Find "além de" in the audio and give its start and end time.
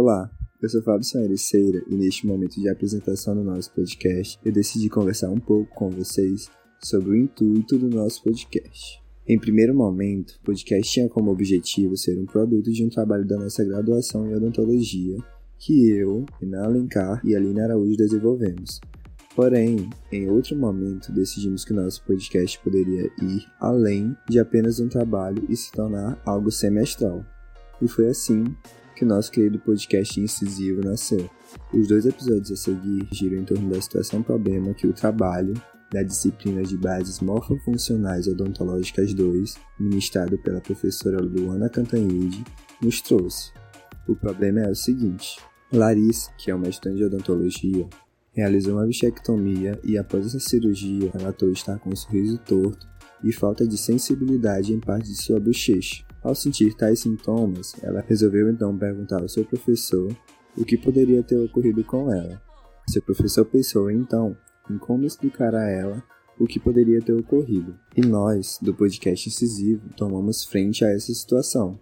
23.58-24.38